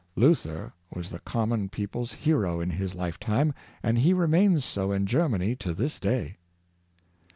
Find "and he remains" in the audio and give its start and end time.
3.83-4.65